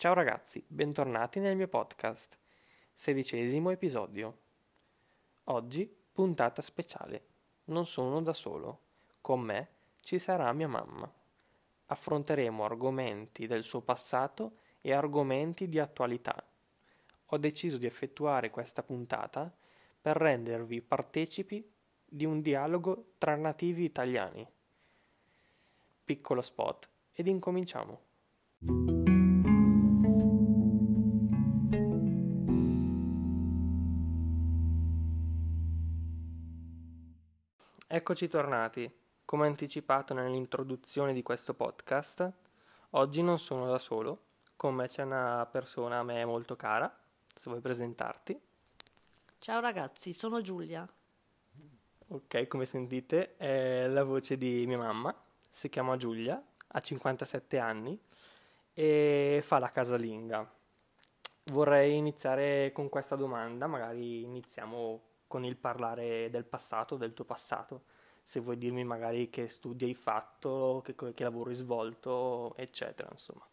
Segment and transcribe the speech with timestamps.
[0.00, 2.38] Ciao ragazzi, bentornati nel mio podcast,
[2.94, 4.38] sedicesimo episodio.
[5.44, 7.24] Oggi puntata speciale.
[7.64, 8.80] Non sono da solo,
[9.20, 9.68] con me
[10.00, 11.12] ci sarà mia mamma.
[11.84, 16.48] Affronteremo argomenti del suo passato e argomenti di attualità.
[17.26, 19.54] Ho deciso di effettuare questa puntata
[20.00, 21.62] per rendervi partecipi
[22.06, 24.48] di un dialogo tra nativi italiani.
[26.02, 28.99] Piccolo spot ed incominciamo.
[38.00, 38.90] Eccoci tornati.
[39.26, 42.32] Come anticipato nell'introduzione di questo podcast,
[42.92, 44.22] oggi non sono da solo,
[44.56, 46.90] con me c'è una persona a me molto cara,
[47.34, 48.40] se vuoi presentarti.
[49.38, 50.88] Ciao ragazzi, sono Giulia.
[52.08, 55.14] Ok, come sentite è la voce di mia mamma,
[55.50, 58.00] si chiama Giulia, ha 57 anni
[58.72, 60.50] e fa la casalinga.
[61.52, 67.82] Vorrei iniziare con questa domanda, magari iniziamo con il parlare del passato, del tuo passato.
[68.30, 73.44] Se vuoi dirmi magari che studi hai fatto, che, che lavoro hai svolto, eccetera, insomma.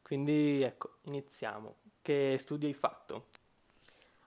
[0.00, 1.74] Quindi ecco, iniziamo.
[2.00, 3.26] Che studi hai fatto?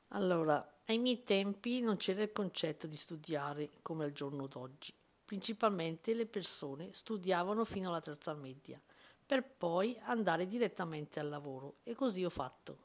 [0.10, 4.94] Allora, ai miei tempi non c'era il concetto di studiare come al giorno d'oggi.
[5.26, 8.80] Principalmente le persone studiavano fino alla terza media,
[9.26, 12.78] per poi andare direttamente al lavoro e così ho fatto.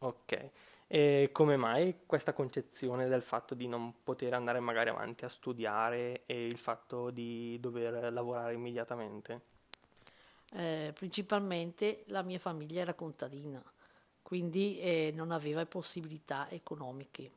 [0.00, 0.50] Ok,
[0.92, 6.22] e come mai questa concezione del fatto di non poter andare magari avanti a studiare
[6.26, 9.40] e il fatto di dover lavorare immediatamente?
[10.52, 13.62] Eh, principalmente la mia famiglia era contadina,
[14.20, 17.30] quindi eh, non aveva possibilità economiche.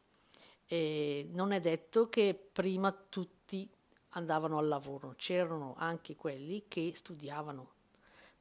[0.66, 3.70] E non è detto che prima tutti
[4.16, 7.70] andavano al lavoro, c'erano anche quelli che studiavano,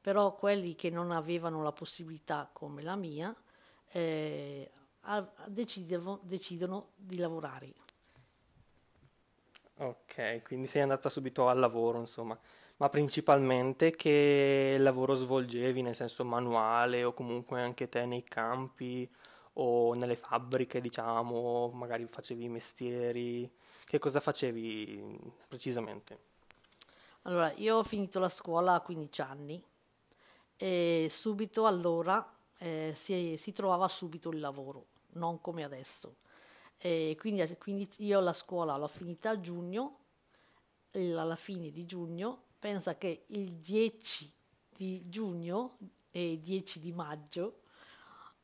[0.01, 3.31] però quelli che non avevano la possibilità come la mia
[3.91, 4.71] eh,
[5.47, 7.73] decidono, decidono di lavorare.
[9.75, 12.39] Ok, quindi sei andata subito al lavoro, insomma,
[12.77, 19.09] ma principalmente che lavoro svolgevi, nel senso manuale o comunque anche te nei campi
[19.53, 23.51] o nelle fabbriche, diciamo, magari facevi mestieri,
[23.83, 26.31] che cosa facevi precisamente?
[27.23, 29.63] Allora, io ho finito la scuola a 15 anni
[30.55, 36.17] e subito allora eh, si, si trovava subito il lavoro non come adesso.
[36.77, 39.99] E quindi, quindi io la scuola l'ho finita a giugno,
[40.91, 44.31] alla fine di giugno, pensa che il 10
[44.69, 45.77] di giugno
[46.11, 47.61] e 10 di maggio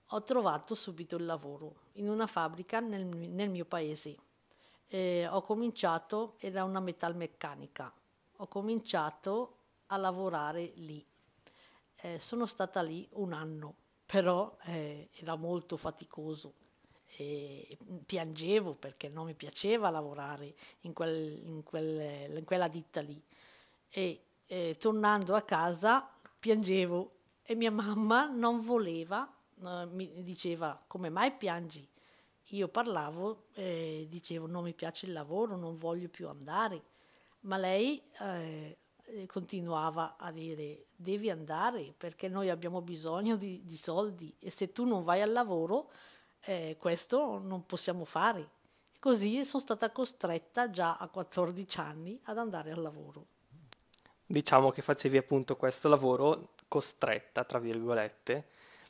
[0.07, 4.18] ho trovato subito il lavoro in una fabbrica nel, nel mio paese.
[4.88, 7.94] E ho cominciato, era una metalmeccanica,
[8.38, 9.57] ho cominciato
[9.88, 11.06] a lavorare lì.
[11.96, 13.75] Eh, sono stata lì un anno
[14.12, 16.56] però eh, era molto faticoso.
[17.16, 17.78] E
[18.08, 23.22] piangevo perché non mi piaceva lavorare in, quel, in, quel, in quella ditta lì.
[23.88, 26.09] E eh, tornando a casa
[26.40, 29.31] piangevo e mia mamma non voleva,
[29.64, 31.88] eh, mi diceva come mai piangi?
[32.46, 36.84] Io parlavo e dicevo non mi piace il lavoro, non voglio più andare,
[37.42, 38.75] ma lei eh,
[39.28, 44.86] continuava a dire devi andare perché noi abbiamo bisogno di, di soldi e se tu
[44.86, 45.92] non vai al lavoro
[46.42, 48.50] eh, questo non possiamo fare.
[48.92, 53.25] E così sono stata costretta già a 14 anni ad andare al lavoro.
[54.25, 58.48] Diciamo che facevi appunto questo lavoro costretta, tra virgolette,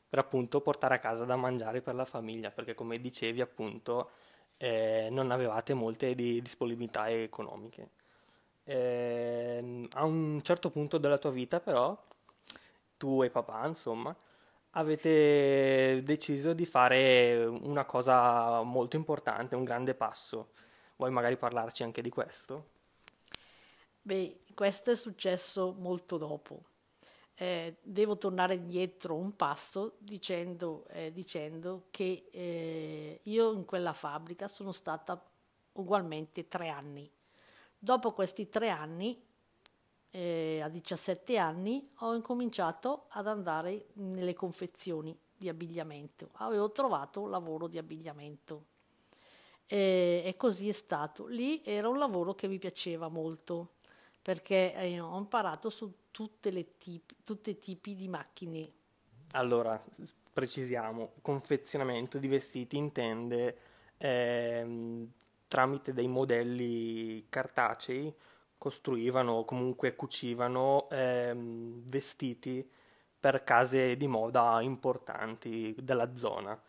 [0.09, 4.11] per appunto portare a casa da mangiare per la famiglia, perché come dicevi appunto
[4.57, 7.91] eh, non avevate molte di disponibilità economiche.
[8.65, 9.48] Eh,
[9.99, 11.97] a un certo punto della tua vita però,
[12.97, 14.15] tu e papà insomma,
[14.71, 20.51] avete deciso di fare una cosa molto importante, un grande passo.
[20.95, 22.77] Vuoi magari parlarci anche di questo?
[24.01, 26.63] Beh, questo è successo molto dopo.
[27.35, 34.47] Eh, devo tornare indietro un passo dicendo, eh, dicendo che eh, io in quella fabbrica
[34.47, 35.21] sono stata
[35.73, 37.09] ugualmente tre anni.
[37.77, 39.21] Dopo questi tre anni,
[40.11, 46.29] eh, a 17 anni, ho incominciato ad andare nelle confezioni di abbigliamento.
[46.33, 48.65] Avevo trovato lavoro di abbigliamento.
[49.65, 51.27] E, e così è stato.
[51.27, 53.75] Lì era un lavoro che mi piaceva molto
[54.21, 58.71] perché eh, ho imparato su tutti i tipi di macchine.
[59.31, 59.81] Allora,
[60.33, 63.57] precisiamo, confezionamento di vestiti intende
[63.97, 65.11] ehm,
[65.47, 68.13] tramite dei modelli cartacei
[68.59, 72.69] costruivano o comunque cucivano ehm, vestiti
[73.19, 76.61] per case di moda importanti della zona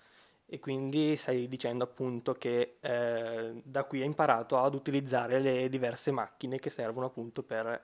[0.46, 6.10] e quindi stai dicendo appunto che eh, da qui hai imparato ad utilizzare le diverse
[6.10, 7.80] macchine che servono appunto per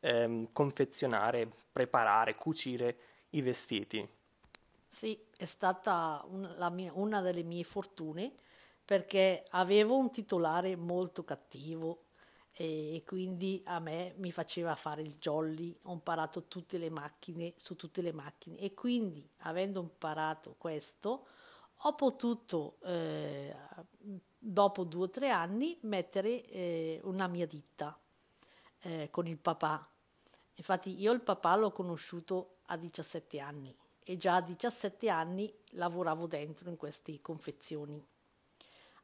[0.00, 2.96] ehm, confezionare, preparare, cucire
[3.30, 4.06] i vestiti.
[4.86, 8.32] Sì, è stata un, mia, una delle mie fortune
[8.84, 12.06] perché avevo un titolare molto cattivo
[12.52, 17.76] e quindi a me mi faceva fare il jolly, ho imparato tutte le macchine su
[17.76, 21.26] tutte le macchine e quindi avendo imparato questo
[21.84, 23.56] ho potuto eh,
[24.38, 27.98] dopo due o tre anni mettere eh, una mia ditta
[28.80, 29.88] eh, con il papà.
[30.54, 33.74] Infatti io il papà l'ho conosciuto a 17 anni
[34.04, 38.04] e già a 17 anni lavoravo dentro in queste confezioni.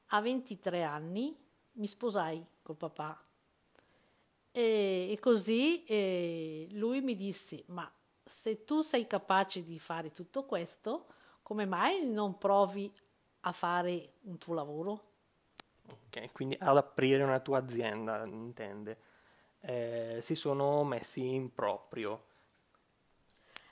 [0.08, 1.34] A 23 anni
[1.72, 3.25] mi sposai col papà
[4.56, 7.90] e, e così eh, lui mi disse ma
[8.24, 11.08] se tu sei capace di fare tutto questo
[11.42, 12.90] come mai non provi
[13.40, 15.12] a fare un tuo lavoro?
[15.92, 18.98] Ok, quindi ad aprire una tua azienda, intende.
[19.60, 22.24] Eh, si sono messi in proprio.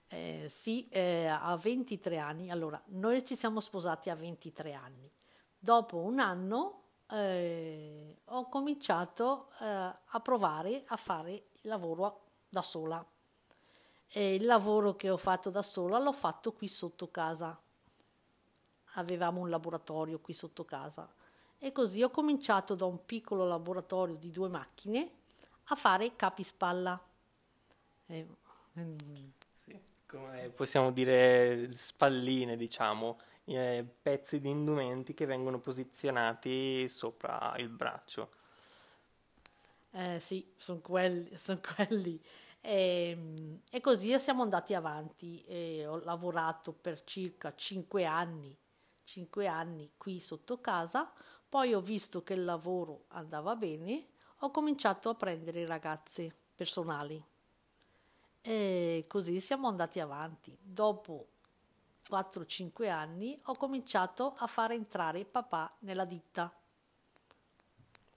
[0.06, 2.50] Eh, sì, eh, a 23 anni.
[2.50, 5.10] Allora, noi ci siamo sposati a 23 anni.
[5.58, 13.04] Dopo un anno eh, ho cominciato eh, a provare a fare il lavoro da sola.
[14.08, 17.58] E il lavoro che ho fatto da sola l'ho fatto qui sotto casa
[18.94, 21.08] avevamo un laboratorio qui sotto casa
[21.58, 25.10] e così ho cominciato da un piccolo laboratorio di due macchine
[25.64, 27.00] a fare capispalla.
[28.06, 28.26] Eh,
[29.48, 29.80] sì,
[30.54, 38.31] possiamo dire spalline, diciamo, eh, pezzi di indumenti che vengono posizionati sopra il braccio.
[39.93, 41.37] Eh, sì, sono quelli.
[41.37, 42.20] Son quelli.
[42.61, 43.35] E,
[43.70, 45.43] e, così siamo andati avanti.
[45.44, 48.56] E ho lavorato per circa cinque anni
[49.05, 51.11] 5 anni qui sotto casa,
[51.49, 54.08] poi ho visto che il lavoro andava bene,
[54.38, 57.23] ho cominciato a prendere ragazze personali.
[58.41, 60.56] E così siamo andati avanti.
[60.61, 61.29] Dopo
[62.08, 66.52] 4-5 anni ho cominciato a fare entrare papà nella ditta.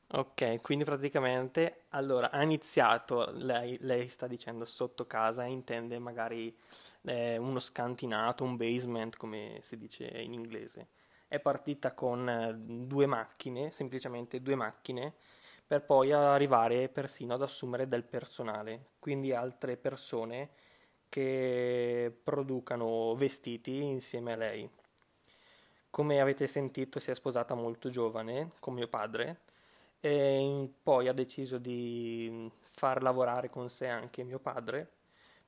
[0.10, 6.56] Ok, quindi praticamente allora ha iniziato, lei, lei sta dicendo sotto casa, intende magari
[7.01, 10.88] eh, uno scantinato, un basement come si dice in inglese.
[11.28, 15.13] È partita con eh, due macchine, semplicemente due macchine,
[15.68, 20.51] per poi arrivare persino ad assumere del personale, quindi altre persone
[21.09, 24.69] che producano vestiti insieme a lei.
[25.89, 29.42] Come avete sentito si è sposata molto giovane con mio padre
[30.00, 34.88] e poi ha deciso di far lavorare con sé anche mio padre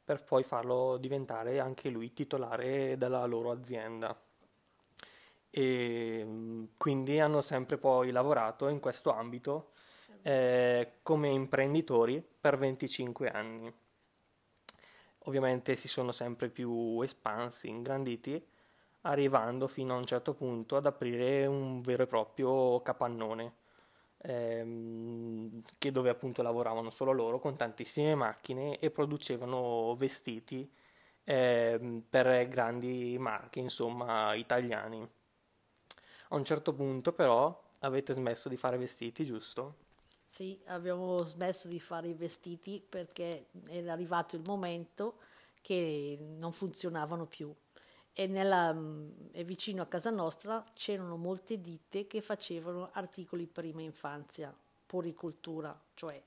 [0.03, 4.19] per poi farlo diventare anche lui titolare della loro azienda.
[5.51, 9.71] E quindi hanno sempre poi lavorato in questo ambito
[10.23, 13.73] eh, come imprenditori per 25 anni.
[15.25, 18.43] Ovviamente si sono sempre più espansi, ingranditi,
[19.01, 23.53] arrivando fino a un certo punto ad aprire un vero e proprio capannone
[24.23, 30.69] ehm, che dove appunto lavoravano solo loro con tantissime macchine e producevano vestiti
[31.23, 35.07] ehm, per grandi marche, insomma, italiani.
[36.29, 39.75] A un certo punto però avete smesso di fare vestiti, giusto?
[40.31, 45.15] Sì, abbiamo smesso di fare i vestiti perché era arrivato il momento
[45.59, 47.51] che non funzionavano più
[48.13, 53.81] e, nella, mm, e vicino a casa nostra c'erano molte ditte che facevano articoli prima
[53.81, 54.55] infanzia,
[54.85, 56.21] poricoltura, cioè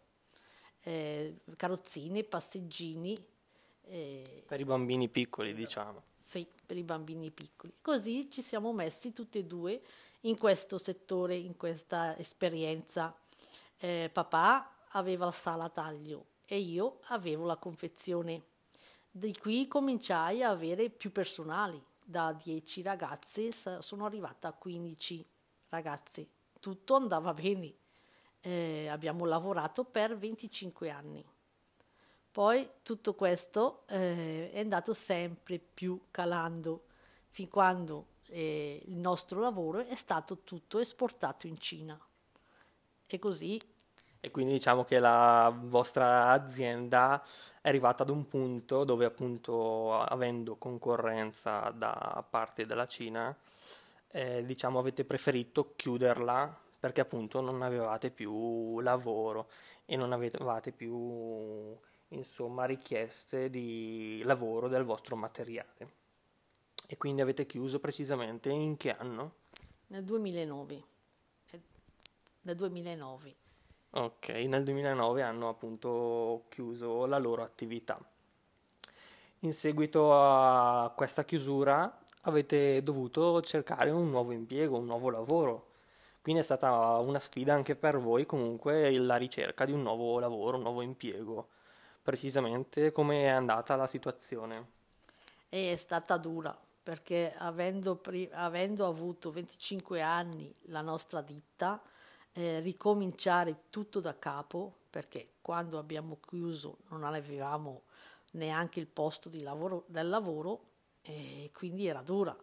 [0.80, 3.16] eh, carrozzine, passeggini.
[3.84, 6.02] Eh, per i bambini piccoli, diciamo.
[6.12, 7.72] Sì, per i bambini piccoli.
[7.80, 9.80] Così ci siamo messi tutti e due
[10.22, 13.16] in questo settore, in questa esperienza.
[13.84, 18.44] Eh, papà aveva la sala taglio e io avevo la confezione
[19.10, 21.84] di qui cominciai a avere più personali.
[22.00, 25.26] Da 10 ragazze sono arrivata a 15
[25.70, 26.28] ragazze.
[26.60, 27.74] Tutto andava bene.
[28.40, 31.24] Eh, abbiamo lavorato per 25 anni.
[32.30, 36.84] Poi tutto questo eh, è andato sempre più calando
[37.30, 41.98] fin quando eh, il nostro lavoro è stato tutto esportato in Cina.
[43.08, 43.58] E così
[44.24, 47.20] e quindi diciamo che la vostra azienda
[47.60, 53.36] è arrivata ad un punto dove appunto avendo concorrenza da parte della Cina,
[54.12, 59.48] eh, diciamo avete preferito chiuderla perché appunto non avevate più lavoro
[59.86, 61.76] e non avevate più
[62.10, 66.00] insomma, richieste di lavoro del vostro materiale.
[66.86, 69.34] E quindi avete chiuso precisamente in che anno?
[69.88, 70.84] Nel 2009.
[72.42, 73.41] Nel 2009.
[73.94, 78.00] Ok, nel 2009 hanno appunto chiuso la loro attività.
[79.40, 85.66] In seguito a questa chiusura avete dovuto cercare un nuovo impiego, un nuovo lavoro.
[86.22, 90.56] Quindi è stata una sfida anche per voi comunque la ricerca di un nuovo lavoro,
[90.56, 91.48] un nuovo impiego.
[92.02, 94.68] Precisamente come è andata la situazione?
[95.50, 101.78] È stata dura perché avendo, pri- avendo avuto 25 anni la nostra ditta,
[102.32, 107.82] eh, ricominciare tutto da capo, perché quando abbiamo chiuso non avevamo
[108.32, 110.70] neanche il posto di lavoro, del lavoro,
[111.02, 112.36] e quindi era dura.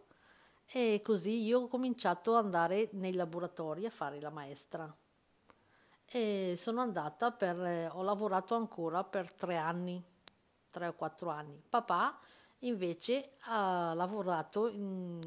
[0.66, 4.94] E così io ho cominciato ad andare nei laboratori a fare la maestra.
[6.04, 10.02] E sono andata per, eh, ho lavorato ancora per tre anni,
[10.70, 11.60] tre o quattro anni.
[11.68, 12.18] Papà
[12.60, 15.18] invece ha lavorato in,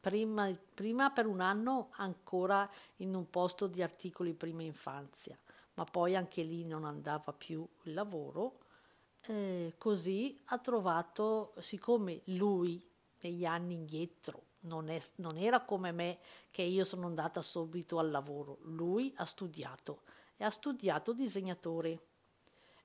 [0.00, 5.38] prima, prima, per un anno ancora in un posto di articoli prima infanzia,
[5.74, 8.58] ma poi anche lì non andava più il lavoro.
[9.26, 12.84] Eh, così ha trovato, siccome lui
[13.20, 16.18] negli anni indietro non, è, non era come me
[16.50, 20.02] che io sono andata subito al lavoro, lui ha studiato
[20.36, 22.00] e ha studiato disegnatore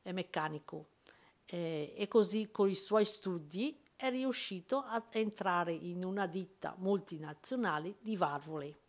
[0.02, 0.88] e meccanico
[1.46, 7.96] eh, e così con i suoi studi è riuscito a entrare in una ditta multinazionale
[8.02, 8.80] di valvole.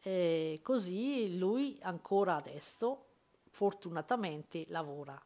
[0.00, 3.10] E così lui ancora adesso
[3.50, 5.16] fortunatamente lavora.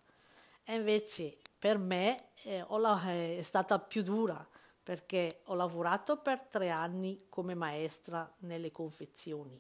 [0.62, 4.47] E invece per me eh, è stata più dura
[4.83, 9.59] perché ho lavorato per tre anni come maestra nelle confezioni,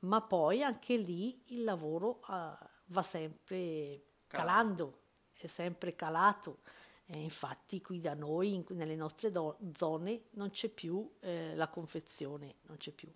[0.00, 5.00] ma poi anche lì il lavoro uh, va sempre calando
[5.40, 6.58] è sempre calato.
[7.12, 11.68] E infatti qui da noi, in, nelle nostre do- zone, non c'è più eh, la
[11.68, 13.12] confezione, non c'è più.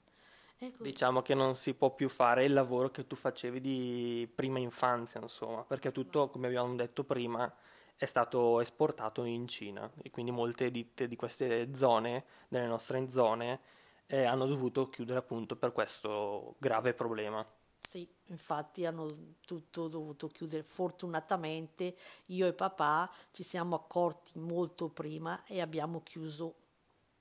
[0.58, 0.82] Ecco.
[0.82, 5.20] Diciamo che non si può più fare il lavoro che tu facevi di prima infanzia,
[5.20, 7.52] insomma, perché tutto, come abbiamo detto prima,
[7.96, 13.60] è stato esportato in Cina e quindi molte ditte di queste zone, delle nostre zone,
[14.06, 17.46] eh, hanno dovuto chiudere appunto per questo grave problema.
[17.94, 19.06] Sì, infatti hanno
[19.46, 20.64] tutto dovuto chiudere.
[20.64, 21.94] Fortunatamente
[22.26, 26.56] io e papà ci siamo accorti molto prima e abbiamo chiuso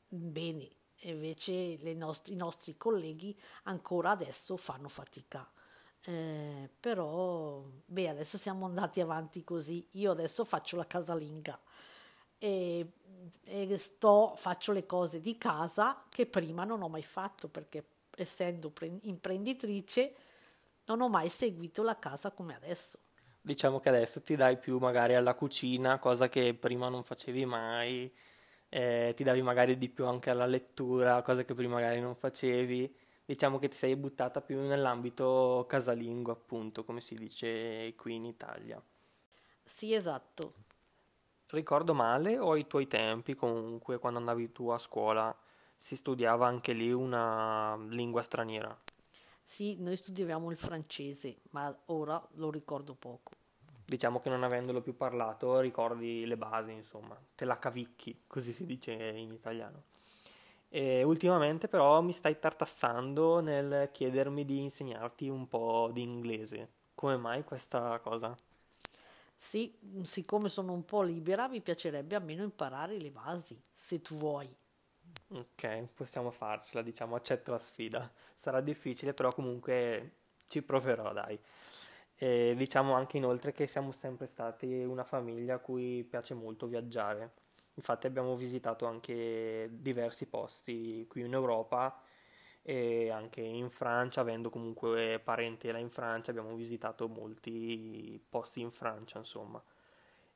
[0.07, 0.67] bene.
[1.01, 5.47] Invece nostri, i nostri colleghi ancora adesso fanno fatica.
[6.05, 9.87] Eh, però, beh, adesso siamo andati avanti così.
[9.91, 11.59] Io adesso faccio la casalinga
[12.39, 12.87] e,
[13.43, 18.69] e sto, faccio le cose di casa che prima non ho mai fatto perché essendo
[18.69, 20.15] pre- imprenditrice
[20.85, 22.99] non ho mai seguito la casa come adesso.
[23.41, 28.13] Diciamo che adesso ti dai più magari alla cucina, cosa che prima non facevi mai,
[28.69, 32.95] eh, ti davi magari di più anche alla lettura, cosa che prima magari non facevi.
[33.25, 38.81] Diciamo che ti sei buttata più nell'ambito casalingo, appunto, come si dice qui in Italia.
[39.63, 40.53] Sì, esatto.
[41.47, 45.33] Ricordo male o ai tuoi tempi, comunque, quando andavi tu a scuola,
[45.77, 48.77] si studiava anche lì una lingua straniera?
[49.43, 53.31] Sì, noi studiavamo il francese, ma ora lo ricordo poco.
[53.85, 58.65] Diciamo che non avendolo più parlato ricordi le basi, insomma, te la cavicchi, così si
[58.65, 59.83] dice in italiano.
[60.69, 66.69] E ultimamente però mi stai tartassando nel chiedermi di insegnarti un po' di inglese.
[66.95, 68.33] Come mai questa cosa?
[69.35, 74.49] Sì, siccome sono un po' libera, mi piacerebbe almeno imparare le basi, se tu vuoi.
[75.29, 78.11] Ok, possiamo farcela, diciamo, accetto la sfida.
[78.35, 80.11] Sarà difficile, però comunque
[80.47, 81.39] ci proverò, dai.
[82.15, 87.31] E diciamo anche inoltre che siamo sempre stati una famiglia a cui piace molto viaggiare.
[87.75, 91.99] Infatti abbiamo visitato anche diversi posti qui in Europa
[92.61, 99.17] e anche in Francia, avendo comunque parentela in Francia, abbiamo visitato molti posti in Francia,
[99.17, 99.61] insomma.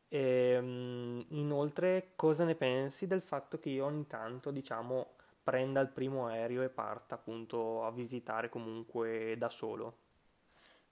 [0.10, 5.90] E, ehm, inoltre, cosa ne pensi del fatto che io ogni tanto, diciamo, prenda il
[5.90, 9.98] primo aereo e parta appunto a visitare comunque da solo?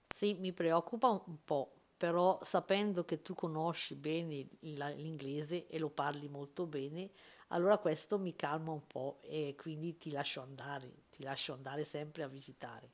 [0.08, 6.28] Sì, mi preoccupa un po', però sapendo che tu conosci bene l'inglese e lo parli
[6.28, 7.10] molto bene,
[7.48, 12.22] allora questo mi calma un po' e quindi ti lascio andare, ti lascio andare sempre
[12.22, 12.90] a visitare.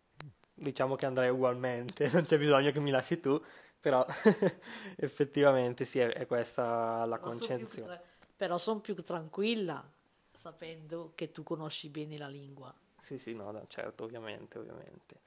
[0.54, 3.40] Diciamo che andrei ugualmente, non c'è bisogno che mi lasci tu,
[3.82, 4.06] però
[4.96, 7.66] effettivamente sì, è, è questa la concezione.
[7.66, 8.02] Tra...
[8.36, 9.84] però sono più tranquilla
[10.30, 12.72] sapendo che tu conosci bene la lingua.
[12.96, 15.18] Sì, sì, no, certo, ovviamente, ovviamente.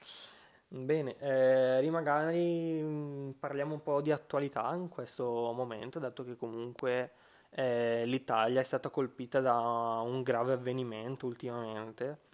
[0.68, 7.12] Bene, eh, magari mm, parliamo un po' di attualità in questo momento, dato che comunque
[7.50, 12.24] eh, l'Italia è stata colpita da un grave avvenimento ultimamente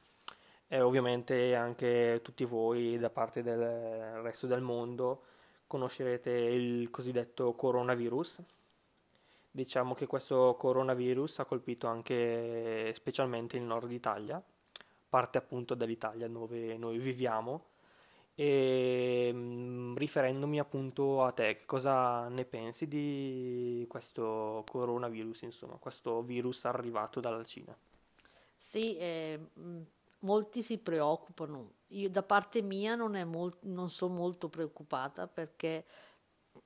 [0.69, 5.25] e ovviamente anche tutti voi da parte del resto del mondo
[5.73, 8.43] conoscerete il cosiddetto coronavirus.
[9.51, 14.43] Diciamo che questo coronavirus ha colpito anche specialmente il nord Italia,
[15.09, 17.71] parte appunto dell'Italia dove noi viviamo
[18.35, 26.67] e mm, riferendomi appunto a te, cosa ne pensi di questo coronavirus, insomma, questo virus
[26.67, 27.75] arrivato dalla Cina?
[28.55, 29.39] Sì, eh,
[30.23, 31.75] molti si preoccupano.
[31.89, 35.85] Io da parte mia non, mol- non sono molto preoccupata perché,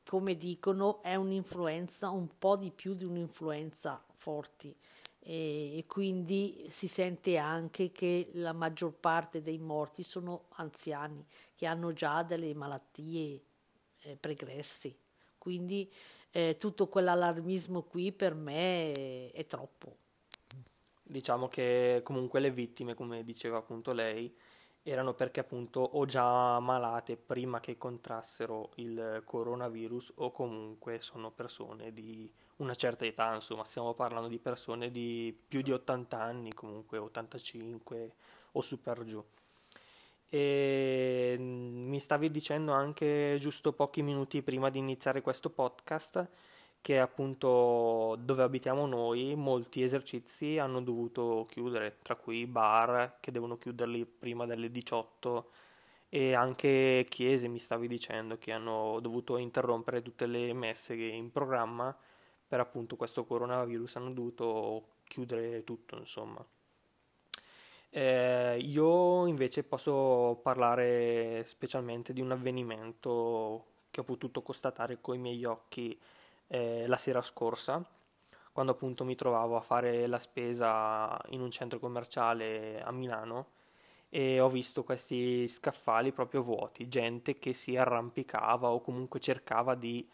[0.09, 4.77] come dicono, è un'influenza, un po' di più di un'influenza forti
[5.19, 11.67] e, e quindi si sente anche che la maggior parte dei morti sono anziani che
[11.67, 13.43] hanno già delle malattie
[14.03, 14.97] eh, pregresse.
[15.39, 15.93] Quindi
[16.31, 19.97] eh, tutto quell'allarmismo qui per me è, è troppo.
[21.09, 24.35] Diciamo che comunque le vittime, come diceva appunto lei,
[24.83, 31.93] erano perché appunto o già malate prima che contrassero il coronavirus o comunque sono persone
[31.93, 36.99] di una certa età, insomma, stiamo parlando di persone di più di 80 anni, comunque
[36.99, 38.15] 85
[38.53, 39.25] o su per giù.
[40.29, 46.29] E mi stavi dicendo anche giusto pochi minuti prima di iniziare questo podcast
[46.87, 53.57] che appunto dove abitiamo noi molti esercizi hanno dovuto chiudere, tra cui bar che devono
[53.57, 55.51] chiuderli prima delle 18
[56.09, 61.93] e anche chiese mi stavi dicendo che hanno dovuto interrompere tutte le messe in programma
[62.47, 66.47] per appunto questo coronavirus hanno dovuto chiudere tutto insomma.
[67.91, 75.19] Eh, io invece posso parlare specialmente di un avvenimento che ho potuto constatare con i
[75.19, 75.99] miei occhi
[76.49, 77.85] eh, la sera scorsa,
[78.53, 83.49] quando appunto mi trovavo a fare la spesa in un centro commerciale a Milano
[84.09, 90.09] e ho visto questi scaffali proprio vuoti, gente che si arrampicava o comunque cercava di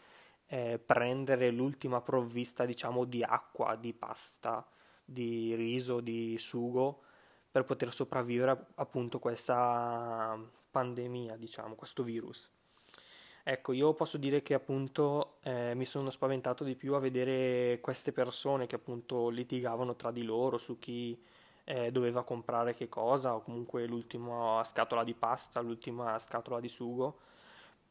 [0.47, 4.65] eh, prendere l'ultima provvista, diciamo, di acqua, di pasta,
[5.05, 7.03] di riso, di sugo
[7.49, 10.37] per poter sopravvivere appunto questa
[10.69, 12.52] pandemia, diciamo, questo virus.
[13.45, 18.13] Ecco, io posso dire che appunto eh, mi sono spaventato di più a vedere queste
[18.13, 21.21] persone che appunto litigavano tra di loro su chi
[21.65, 27.19] eh, doveva comprare che cosa o comunque l'ultima scatola di pasta, l'ultima scatola di sugo,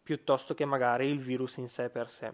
[0.02, 2.32] piuttosto che magari il virus in sé per sé.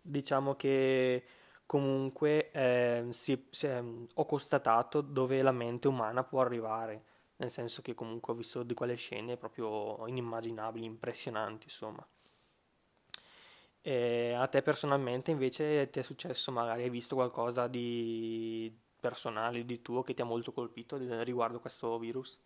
[0.00, 1.24] Diciamo che
[1.66, 7.02] comunque eh, si, si, ho constatato dove la mente umana può arrivare,
[7.36, 12.06] nel senso che comunque ho visto di quelle scene proprio inimmaginabili, impressionanti, insomma.
[13.86, 19.82] E a te personalmente invece ti è successo, magari hai visto qualcosa di personale, di
[19.82, 22.40] tuo, che ti ha molto colpito riguardo questo virus?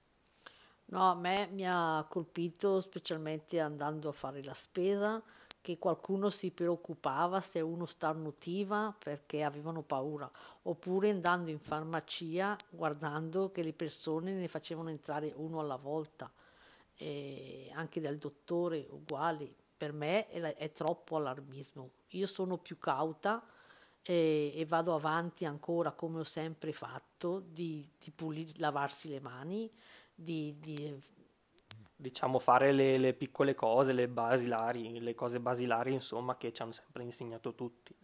[0.87, 5.23] No, a me mi ha colpito specialmente andando a fare la spesa,
[5.61, 10.29] che qualcuno si preoccupava se uno starnutiva perché avevano paura,
[10.63, 16.33] oppure andando in farmacia guardando che le persone ne facevano entrare uno alla volta,
[16.97, 21.91] e anche dal dottore uguali per me è, è troppo allarmismo.
[22.09, 23.43] Io sono più cauta
[24.03, 29.71] e, e, vado avanti ancora come ho sempre fatto di, di pulire, lavarsi le mani,
[30.13, 31.01] di, di
[31.95, 36.73] diciamo fare le, le, piccole cose, le basilari, le cose basilari insomma che ci hanno
[36.73, 37.95] sempre insegnato tutti,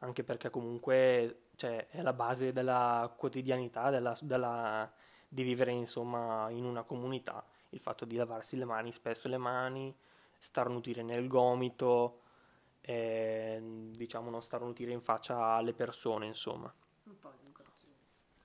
[0.00, 4.90] anche perché comunque cioè, è la base della quotidianità, della, della,
[5.28, 9.94] di vivere insomma in una comunità, il fatto di lavarsi le mani, spesso le mani,
[10.38, 12.20] starnutire nel gomito,
[12.80, 16.72] e, diciamo non starnutire in faccia alle persone, insomma.
[17.04, 17.94] Un po' di educazione.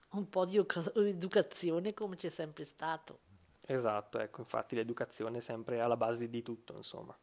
[0.09, 3.19] Un po' di educazione come c'è sempre stato.
[3.65, 7.17] Esatto, ecco, infatti l'educazione è sempre alla base di tutto, insomma.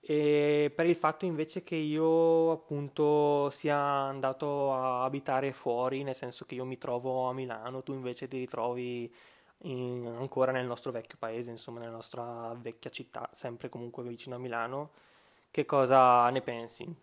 [0.00, 6.44] E per il fatto invece che io appunto sia andato a abitare fuori, nel senso
[6.44, 9.12] che io mi trovo a Milano, tu invece ti ritrovi
[9.62, 14.38] in, ancora nel nostro vecchio paese, insomma nella nostra vecchia città, sempre comunque vicino a
[14.38, 14.90] Milano.
[15.50, 16.94] Che cosa ne pensi?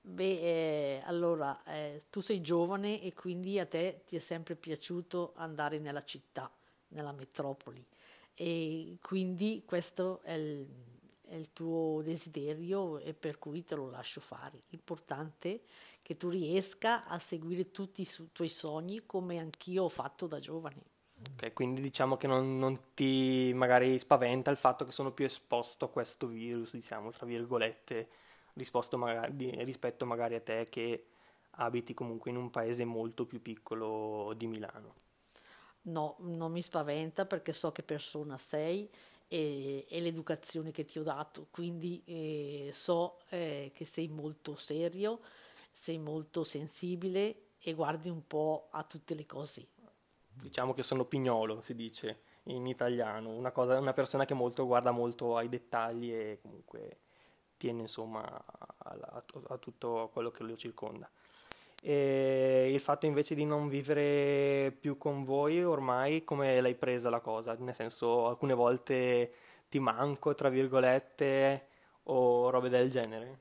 [0.00, 5.32] Beh, eh, allora, eh, tu sei giovane e quindi a te ti è sempre piaciuto
[5.36, 6.50] andare nella città,
[6.88, 7.84] nella metropoli
[8.34, 10.66] e quindi questo è il,
[11.26, 14.60] è il tuo desiderio e per cui te lo lascio fare.
[14.68, 15.60] L'importante è
[16.00, 20.96] che tu riesca a seguire tutti i tuoi sogni come anch'io ho fatto da giovane.
[21.40, 25.84] Ok, quindi diciamo che non, non ti magari spaventa il fatto che sono più esposto
[25.84, 28.08] a questo virus, diciamo, tra virgolette,
[28.96, 31.06] magari, rispetto magari a te che
[31.52, 34.94] abiti comunque in un paese molto più piccolo di Milano.
[35.82, 38.90] No, non mi spaventa perché so che persona sei
[39.28, 45.20] e, e l'educazione che ti ho dato, quindi eh, so eh, che sei molto serio,
[45.70, 49.77] sei molto sensibile e guardi un po' a tutte le cose.
[50.40, 54.90] Diciamo che sono pignolo, si dice in italiano, una, cosa, una persona che molto, guarda
[54.90, 56.98] molto ai dettagli e comunque
[57.56, 61.10] tiene insomma a, a, a tutto quello che lo circonda.
[61.80, 67.20] E il fatto invece di non vivere più con voi ormai come l'hai presa la
[67.20, 67.54] cosa?
[67.54, 69.32] Nel senso alcune volte
[69.68, 71.66] ti manco tra virgolette
[72.04, 73.38] o robe del genere?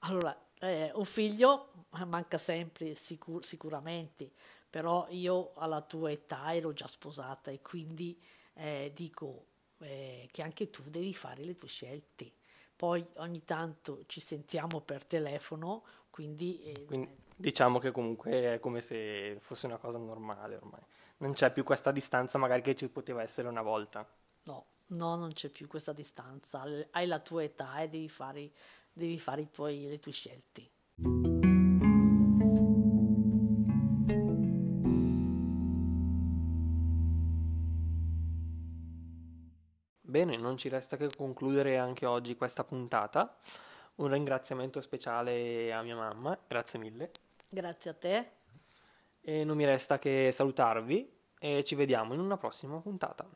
[0.00, 1.68] Allora, eh, un figlio
[2.06, 4.32] manca sempre sicur- sicuramente,
[4.72, 8.18] però io alla tua età ero già sposata e quindi
[8.54, 9.44] eh, dico
[9.80, 12.32] eh, che anche tu devi fare le tue scelte.
[12.74, 18.80] Poi ogni tanto ci sentiamo per telefono, quindi, eh, quindi diciamo che comunque è come
[18.80, 20.80] se fosse una cosa normale ormai.
[21.18, 24.10] Non c'è più questa distanza magari che ci poteva essere una volta.
[24.44, 26.64] No, no, non c'è più questa distanza.
[26.92, 28.50] Hai la tua età e devi fare,
[28.90, 31.31] devi fare tuoi, le tue scelte.
[40.24, 43.38] Bene, non ci resta che concludere anche oggi questa puntata.
[43.96, 47.10] Un ringraziamento speciale a mia mamma, grazie mille.
[47.48, 48.30] Grazie a te.
[49.20, 53.28] E non mi resta che salutarvi e ci vediamo in una prossima puntata.